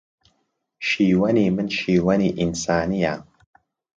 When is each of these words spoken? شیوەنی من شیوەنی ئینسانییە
شیوەنی 0.87 1.47
من 1.55 1.67
شیوەنی 1.77 2.35
ئینسانییە 2.39 3.13